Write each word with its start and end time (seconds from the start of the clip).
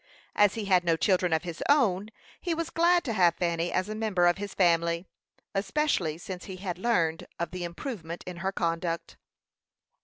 As 0.35 0.55
he 0.55 0.65
had 0.65 0.83
no 0.83 0.95
children 0.97 1.31
of 1.31 1.43
his 1.43 1.63
own, 1.69 2.09
he 2.41 2.55
was 2.55 2.71
glad 2.71 3.03
to 3.03 3.13
have 3.13 3.35
Fanny 3.35 3.71
as 3.71 3.87
a 3.87 3.93
member 3.93 4.25
of 4.25 4.39
his 4.39 4.55
family, 4.55 5.05
especially 5.53 6.17
since 6.17 6.45
he 6.45 6.55
had 6.55 6.79
learned 6.79 7.27
of 7.39 7.51
the 7.51 7.63
improvement 7.63 8.23
in 8.25 8.37
her 8.37 8.51
conduct. 8.51 9.15